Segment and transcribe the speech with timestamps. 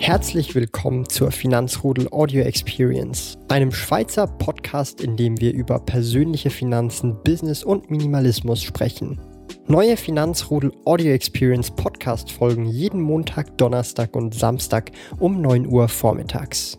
[0.00, 7.22] Herzlich willkommen zur Finanzrudel Audio Experience, einem Schweizer Podcast, in dem wir über persönliche Finanzen,
[7.22, 9.20] Business und Minimalismus sprechen.
[9.66, 16.78] Neue Finanzrudel Audio Experience Podcast folgen jeden Montag, Donnerstag und Samstag um 9 Uhr vormittags.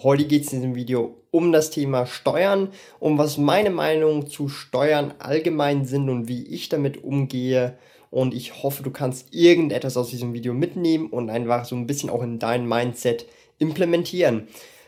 [0.00, 2.68] Heute geht es in diesem Video um das Thema Steuern,
[3.00, 7.76] um was meine Meinung zu Steuern allgemein sind und wie ich damit umgehe.
[8.14, 12.10] Und ich hoffe, du kannst irgendetwas aus diesem Video mitnehmen und einfach so ein bisschen
[12.10, 13.26] auch in dein Mindset
[13.58, 14.46] implementieren.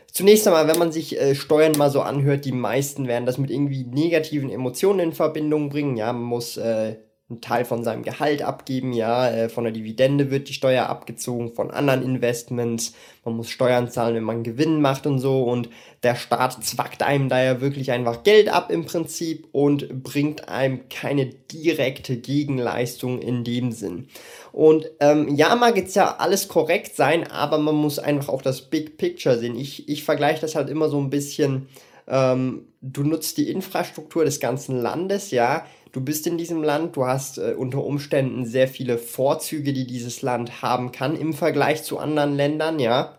[0.09, 3.51] Zunächst einmal, wenn man sich äh, Steuern mal so anhört, die meisten werden das mit
[3.51, 5.97] irgendwie negativen Emotionen in Verbindung bringen.
[5.97, 6.95] Ja, man muss äh,
[7.29, 11.53] einen Teil von seinem Gehalt abgeben, ja, äh, von der Dividende wird die Steuer abgezogen,
[11.53, 12.93] von anderen Investments,
[13.25, 15.69] man muss Steuern zahlen, wenn man Gewinn macht und so und
[16.03, 20.87] der Staat zwackt einem da ja wirklich einfach Geld ab im Prinzip und bringt einem
[20.87, 24.07] keine direkte Gegenleistung in dem Sinn.
[24.53, 28.61] Und ähm, ja, mag jetzt ja alles korrekt sein, aber man muss einfach auch das
[28.61, 29.57] Big Picture sehen.
[29.57, 31.67] Ich, ich vergleiche das halt immer so ein bisschen,
[32.07, 37.05] ähm, du nutzt die Infrastruktur des ganzen Landes, ja, du bist in diesem Land, du
[37.05, 41.97] hast äh, unter Umständen sehr viele Vorzüge, die dieses Land haben kann im Vergleich zu
[41.97, 43.17] anderen Ländern, ja.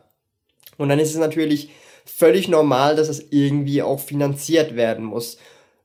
[0.77, 1.71] Und dann ist es natürlich
[2.05, 5.39] völlig normal, dass es irgendwie auch finanziert werden muss.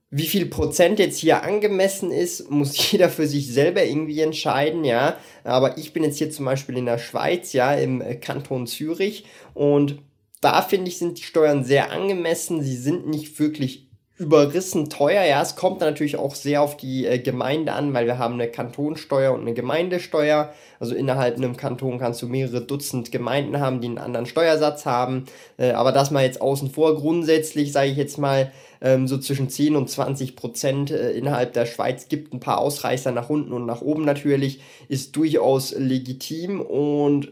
[0.09, 5.17] Wie viel Prozent jetzt hier angemessen ist, muss jeder für sich selber irgendwie entscheiden, ja.
[5.43, 9.25] Aber ich bin jetzt hier zum Beispiel in der Schweiz, ja, im äh, Kanton Zürich
[9.53, 9.99] und
[10.43, 12.61] da finde ich, sind die Steuern sehr angemessen.
[12.61, 13.82] Sie sind nicht wirklich
[14.17, 15.23] überrissen teuer.
[15.23, 18.47] Ja, es kommt natürlich auch sehr auf die äh, Gemeinde an, weil wir haben eine
[18.47, 20.53] Kantonsteuer und eine Gemeindesteuer.
[20.79, 25.25] Also innerhalb einem Kanton kannst du mehrere Dutzend Gemeinden haben, die einen anderen Steuersatz haben.
[25.57, 26.95] Äh, aber das mal jetzt außen vor.
[26.95, 31.65] Grundsätzlich sage ich jetzt mal ähm, so zwischen 10 und 20 Prozent äh, innerhalb der
[31.65, 37.31] Schweiz gibt ein paar Ausreißer nach unten und nach oben natürlich, ist durchaus legitim und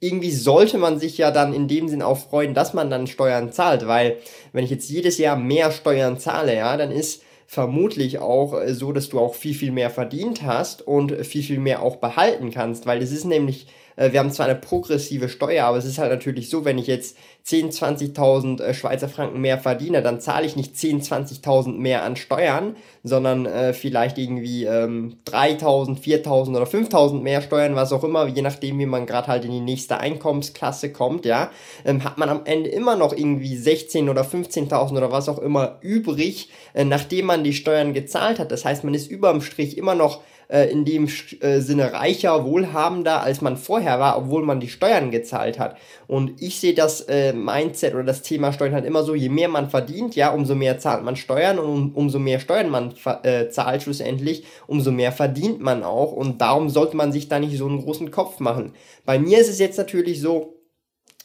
[0.00, 3.52] irgendwie sollte man sich ja dann in dem Sinn auch freuen, dass man dann Steuern
[3.52, 4.16] zahlt, weil
[4.52, 8.92] wenn ich jetzt jedes Jahr mehr Steuern zahle, ja, dann ist vermutlich auch äh, so,
[8.92, 12.86] dass du auch viel, viel mehr verdient hast und viel, viel mehr auch behalten kannst,
[12.86, 13.66] weil es ist nämlich
[14.08, 17.16] wir haben zwar eine progressive Steuer, aber es ist halt natürlich so, wenn ich jetzt
[17.42, 22.16] 10, 20.000 äh, Schweizer Franken mehr verdiene, dann zahle ich nicht 10, 20.000 mehr an
[22.16, 28.26] Steuern, sondern äh, vielleicht irgendwie ähm, 3.000, 4.000 oder 5.000 mehr Steuern, was auch immer,
[28.26, 31.50] je nachdem, wie man gerade halt in die nächste Einkommensklasse kommt, ja,
[31.84, 35.78] ähm, hat man am Ende immer noch irgendwie 16 oder 15.000 oder was auch immer
[35.80, 38.52] übrig, äh, nachdem man die Steuern gezahlt hat.
[38.52, 41.08] Das heißt, man ist überm Strich immer noch äh, in dem
[41.40, 45.76] äh, Sinne reicher, wohlhabender, als man vorher war, obwohl man die Steuern gezahlt hat.
[46.06, 49.48] Und ich sehe das äh, Mindset oder das Thema Steuern halt immer so, je mehr
[49.48, 53.48] man verdient, ja, umso mehr zahlt man Steuern und um, umso mehr Steuern man äh,
[53.48, 56.12] zahlt schlussendlich, umso mehr verdient man auch.
[56.12, 58.72] Und darum sollte man sich da nicht so einen großen Kopf machen.
[59.04, 60.59] Bei mir ist es jetzt natürlich so,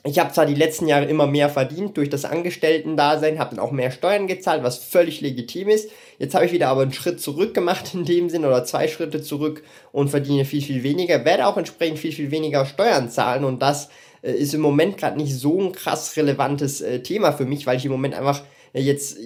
[0.06, 3.72] ich habe zwar die letzten Jahre immer mehr verdient durch das Angestellten-Dasein, habe dann auch
[3.72, 5.90] mehr Steuern gezahlt, was völlig legitim ist.
[6.20, 9.24] Jetzt habe ich wieder aber einen Schritt zurück gemacht in dem Sinn oder zwei Schritte
[9.24, 13.62] zurück und verdiene viel, viel weniger, werde auch entsprechend viel, viel weniger Steuern zahlen und
[13.62, 13.90] das
[14.22, 17.78] äh, ist im Moment gerade nicht so ein krass relevantes äh, Thema für mich, weil
[17.78, 18.44] ich im Moment einfach
[18.74, 19.18] äh, jetzt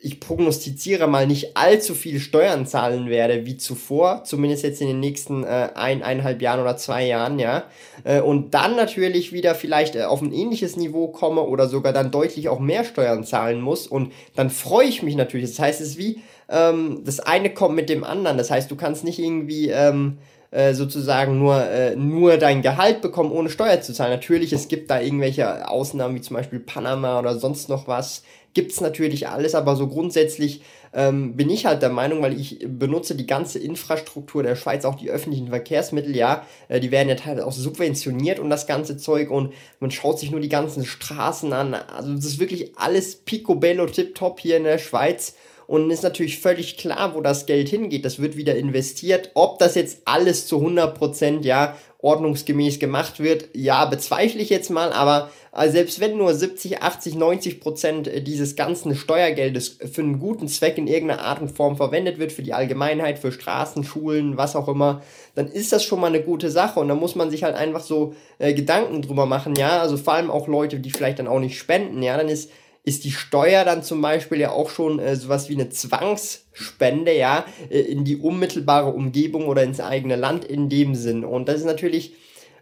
[0.00, 5.00] ich prognostiziere mal nicht allzu viel Steuern zahlen werde wie zuvor, zumindest jetzt in den
[5.00, 7.64] nächsten äh, ein, eineinhalb Jahren oder zwei Jahren, ja.
[8.04, 12.12] Äh, und dann natürlich wieder vielleicht äh, auf ein ähnliches Niveau komme oder sogar dann
[12.12, 13.88] deutlich auch mehr Steuern zahlen muss.
[13.88, 15.50] Und dann freue ich mich natürlich.
[15.50, 18.38] Das heißt, es ist wie, ähm, das eine kommt mit dem anderen.
[18.38, 20.18] Das heißt, du kannst nicht irgendwie ähm,
[20.52, 24.12] äh, sozusagen nur, äh, nur dein Gehalt bekommen, ohne Steuer zu zahlen.
[24.12, 28.22] Natürlich, es gibt da irgendwelche Ausnahmen, wie zum Beispiel Panama oder sonst noch was,
[28.58, 32.58] gibt es natürlich alles, aber so grundsätzlich ähm, bin ich halt der Meinung, weil ich
[32.66, 37.14] benutze die ganze Infrastruktur der Schweiz, auch die öffentlichen Verkehrsmittel, ja, äh, die werden ja
[37.14, 41.52] teilweise auch subventioniert und das ganze Zeug und man schaut sich nur die ganzen Straßen
[41.52, 41.72] an.
[41.72, 45.36] Also das ist wirklich alles picobello tipptopp hier in der Schweiz
[45.68, 48.04] und ist natürlich völlig klar, wo das Geld hingeht.
[48.04, 49.30] Das wird wieder investiert.
[49.34, 54.92] Ob das jetzt alles zu 100% ja ordnungsgemäß gemacht wird, ja, bezweifle ich jetzt mal,
[54.92, 60.46] aber also selbst wenn nur 70, 80, 90 Prozent dieses ganzen Steuergeldes für einen guten
[60.46, 64.54] Zweck in irgendeiner Art und Form verwendet wird, für die Allgemeinheit, für Straßen, Schulen, was
[64.54, 65.02] auch immer,
[65.34, 67.82] dann ist das schon mal eine gute Sache und da muss man sich halt einfach
[67.82, 71.40] so äh, Gedanken drüber machen, ja, also vor allem auch Leute, die vielleicht dann auch
[71.40, 72.50] nicht spenden, ja, dann ist
[72.88, 77.44] ist die Steuer dann zum Beispiel ja auch schon äh, sowas wie eine Zwangsspende, ja,
[77.70, 81.24] äh, in die unmittelbare Umgebung oder ins eigene Land in dem Sinn.
[81.24, 82.14] Und das ist natürlich,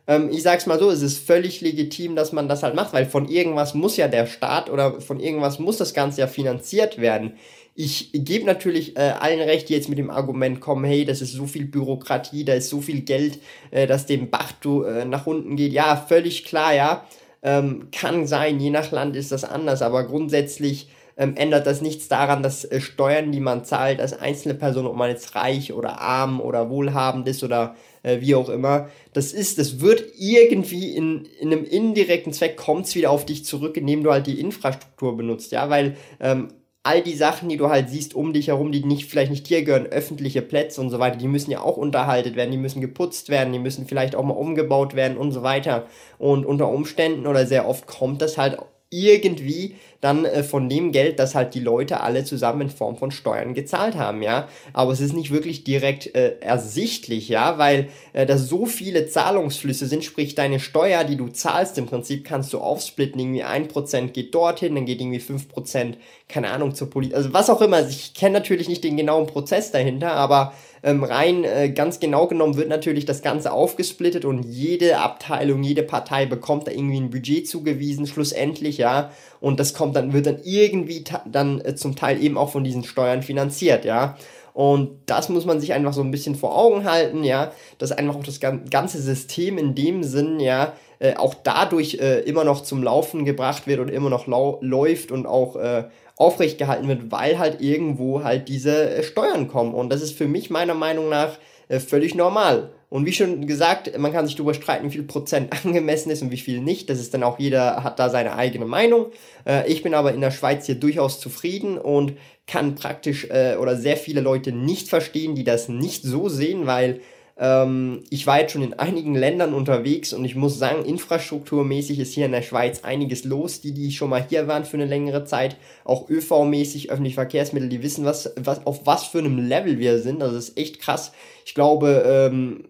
[0.09, 3.07] ähm, ich sag's mal so, es ist völlig legitim, dass man das halt macht, weil
[3.07, 7.35] von irgendwas muss ja der Staat oder von irgendwas muss das Ganze ja finanziert werden.
[7.77, 11.33] Ich gebe natürlich äh, allen recht, die jetzt mit dem Argument kommen, hey, das ist
[11.33, 13.39] so viel Bürokratie, da ist so viel Geld,
[13.71, 15.73] äh, dass dem Bach du, äh, nach unten geht.
[15.73, 17.07] Ja, völlig klar, ja.
[17.47, 22.09] Ähm, kann sein, je nach Land ist das anders, aber grundsätzlich ähm, ändert das nichts
[22.09, 26.01] daran, dass äh, Steuern, die man zahlt als einzelne Person, ob man jetzt reich oder
[26.01, 31.29] arm oder wohlhabend ist oder äh, wie auch immer, das ist, das wird irgendwie in,
[31.41, 35.17] in einem indirekten Zweck kommt es wieder auf dich zurück, indem du halt die Infrastruktur
[35.17, 36.49] benutzt, ja, weil ähm,
[36.87, 39.65] all die Sachen, die du halt siehst um dich herum, die nicht, vielleicht nicht dir
[39.65, 43.29] gehören, öffentliche Plätze und so weiter, die müssen ja auch unterhaltet werden, die müssen geputzt
[43.29, 45.87] werden, die müssen vielleicht auch mal umgebaut werden und so weiter.
[46.19, 51.19] Und unter Umständen oder sehr oft kommt das halt irgendwie dann äh, von dem Geld,
[51.19, 54.49] das halt die Leute alle zusammen in Form von Steuern gezahlt haben, ja.
[54.73, 59.87] Aber es ist nicht wirklich direkt äh, ersichtlich, ja, weil äh, da so viele Zahlungsflüsse
[59.87, 64.15] sind, sprich deine Steuer, die du zahlst, im Prinzip kannst du aufsplitten, irgendwie ein Prozent
[64.15, 67.87] geht dorthin, dann geht irgendwie fünf Prozent, keine Ahnung, zur Politik, also was auch immer.
[67.89, 70.53] Ich kenne natürlich nicht den genauen Prozess dahinter, aber
[70.83, 75.83] ähm, rein äh, ganz genau genommen wird natürlich das Ganze aufgesplittet und jede Abteilung, jede
[75.83, 79.11] Partei bekommt da irgendwie ein Budget zugewiesen, schlussendlich, ja.
[79.47, 82.83] Und das kommt dann, wird dann irgendwie dann äh, zum Teil eben auch von diesen
[82.83, 84.17] Steuern finanziert, ja.
[84.55, 88.17] Und das muss man sich einfach so ein bisschen vor Augen halten, ja, dass einfach
[88.17, 92.83] auch das ganze System in dem Sinn, ja, äh, auch dadurch äh, immer noch zum
[92.83, 95.85] Laufen gebracht wird und immer noch läuft und auch äh,
[96.17, 99.75] aufrecht gehalten wird, weil halt irgendwo halt diese äh, Steuern kommen.
[99.75, 101.39] Und das ist für mich meiner Meinung nach
[101.69, 102.71] äh, völlig normal.
[102.89, 106.31] Und wie schon gesagt, man kann sich darüber streiten, wie viel Prozent angemessen ist und
[106.31, 106.89] wie viel nicht.
[106.89, 109.07] Das ist dann auch jeder hat da seine eigene Meinung.
[109.47, 112.15] Äh, ich bin aber in der Schweiz hier durchaus zufrieden und
[112.47, 117.01] kann praktisch äh, oder sehr viele Leute nicht verstehen, die das nicht so sehen, weil
[117.39, 122.15] ähm, ich war jetzt schon in einigen Ländern unterwegs und ich muss sagen, infrastrukturmäßig ist
[122.15, 123.61] hier in der Schweiz einiges los.
[123.61, 127.83] Die, die schon mal hier waren für eine längere Zeit, auch ÖV-mäßig, öffentliche Verkehrsmittel, die
[127.83, 130.21] wissen, was, was, auf was für einem Level wir sind.
[130.21, 131.13] Das ist echt krass.
[131.45, 132.65] Ich glaube, ähm,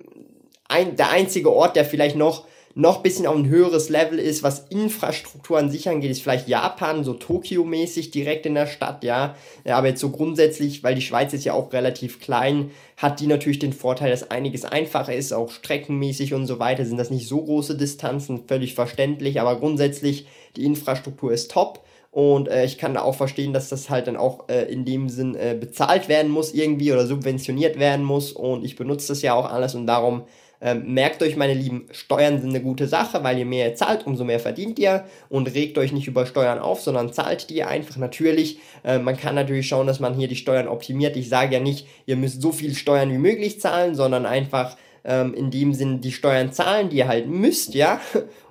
[0.68, 2.46] ein, der einzige Ort, der vielleicht noch
[2.78, 6.46] noch ein bisschen auf ein höheres Level ist, was Infrastruktur an sich angeht, ist vielleicht
[6.46, 9.34] Japan, so Tokio-mäßig direkt in der Stadt, ja.
[9.64, 13.60] Aber jetzt so grundsätzlich, weil die Schweiz ist ja auch relativ klein, hat die natürlich
[13.60, 17.40] den Vorteil, dass einiges einfacher ist, auch streckenmäßig und so weiter, sind das nicht so
[17.42, 20.26] große Distanzen, völlig verständlich, aber grundsätzlich
[20.56, 21.82] die Infrastruktur ist top.
[22.10, 25.08] Und äh, ich kann da auch verstehen, dass das halt dann auch äh, in dem
[25.08, 28.32] Sinn äh, bezahlt werden muss irgendwie oder subventioniert werden muss.
[28.32, 30.24] Und ich benutze das ja auch alles und darum
[30.60, 34.06] ähm, merkt euch, meine Lieben, Steuern sind eine gute Sache, weil je mehr ihr zahlt,
[34.06, 37.96] umso mehr verdient ihr und regt euch nicht über Steuern auf, sondern zahlt die einfach
[37.96, 38.58] natürlich.
[38.84, 41.16] Äh, man kann natürlich schauen, dass man hier die Steuern optimiert.
[41.16, 45.34] Ich sage ja nicht, ihr müsst so viel Steuern wie möglich zahlen, sondern einfach ähm,
[45.34, 48.00] in dem Sinn die Steuern zahlen, die ihr halt müsst, ja,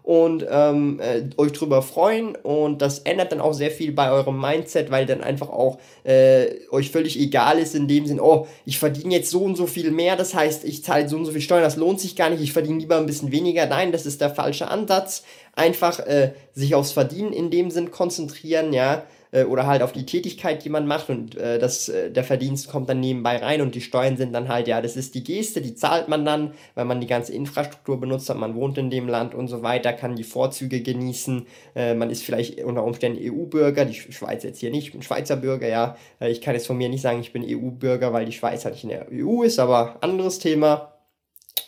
[0.05, 4.39] und ähm, äh, euch drüber freuen und das ändert dann auch sehr viel bei eurem
[4.39, 8.77] Mindset, weil dann einfach auch äh, euch völlig egal ist in dem Sinn, oh, ich
[8.77, 11.41] verdiene jetzt so und so viel mehr, das heißt, ich zahle so und so viel
[11.41, 13.65] Steuern, das lohnt sich gar nicht, ich verdiene lieber ein bisschen weniger.
[13.65, 15.23] Nein, das ist der falsche Ansatz.
[15.55, 19.03] Einfach äh, sich aufs Verdienen in dem Sinn konzentrieren, ja,
[19.43, 22.89] oder halt auf die Tätigkeit, die man macht und äh, das, äh, der Verdienst kommt
[22.89, 25.75] dann nebenbei rein und die Steuern sind dann halt, ja, das ist die Geste, die
[25.75, 29.35] zahlt man dann, weil man die ganze Infrastruktur benutzt hat, man wohnt in dem Land
[29.35, 31.45] und so weiter, kann die Vorzüge genießen,
[31.75, 35.35] äh, man ist vielleicht unter Umständen EU-Bürger, die Schweiz jetzt hier nicht, ich bin Schweizer
[35.35, 38.31] Bürger, ja, äh, ich kann jetzt von mir nicht sagen, ich bin EU-Bürger, weil die
[38.31, 40.93] Schweiz halt nicht in der EU ist, aber anderes Thema.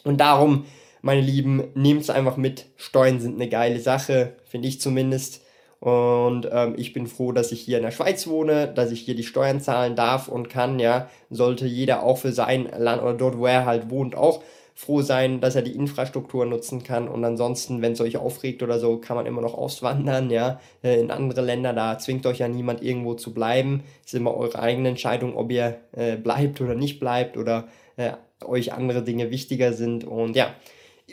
[0.04, 0.66] Und darum,
[1.02, 5.42] meine Lieben, nehmt es einfach mit, Steuern sind eine geile Sache, finde ich zumindest,
[5.80, 9.16] und ähm, ich bin froh, dass ich hier in der Schweiz wohne, dass ich hier
[9.16, 11.10] die Steuern zahlen darf und kann, ja.
[11.30, 14.42] Sollte jeder auch für sein Land oder dort, wo er halt wohnt, auch
[14.74, 17.08] froh sein, dass er die Infrastruktur nutzen kann.
[17.08, 21.00] Und ansonsten, wenn es euch aufregt oder so, kann man immer noch auswandern, ja, äh,
[21.00, 21.74] in andere Länder.
[21.74, 23.84] Da zwingt euch ja niemand irgendwo zu bleiben.
[24.06, 27.68] Es ist immer eure eigene Entscheidung, ob ihr äh, bleibt oder nicht bleibt oder
[27.98, 28.12] äh,
[28.46, 30.04] euch andere Dinge wichtiger sind.
[30.04, 30.54] Und ja,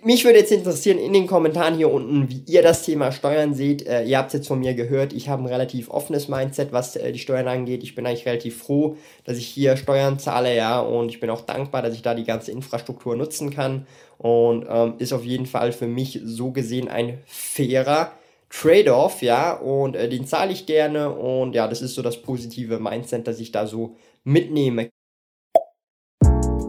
[0.03, 3.87] mich würde jetzt interessieren in den Kommentaren hier unten, wie ihr das Thema Steuern seht.
[3.87, 6.97] Äh, ihr habt es jetzt von mir gehört, ich habe ein relativ offenes Mindset, was
[6.97, 7.83] äh, die Steuern angeht.
[7.83, 11.43] Ich bin eigentlich relativ froh, dass ich hier Steuern zahle, ja, und ich bin auch
[11.43, 13.87] dankbar, dass ich da die ganze Infrastruktur nutzen kann.
[14.19, 18.13] Und ähm, ist auf jeden Fall für mich so gesehen ein fairer
[18.51, 21.11] Trade-off, ja, und äh, den zahle ich gerne.
[21.15, 24.91] Und ja, das ist so das positive Mindset, das ich da so mitnehme.